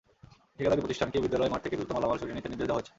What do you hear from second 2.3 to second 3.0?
নিতে নির্দেশ দেওয়া হয়েছে।